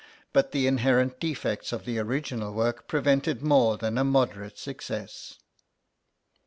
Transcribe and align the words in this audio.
But 0.33 0.51
the 0.51 0.65
inherent 0.65 1.19
defects 1.19 1.71
of 1.71 1.85
the 1.85 1.99
original 1.99 2.55
work 2.55 2.87
prevented 2.87 3.43
more 3.43 3.77
than 3.77 3.99
a 3.99 4.03
moderate 4.03 4.57
success. 4.57 5.37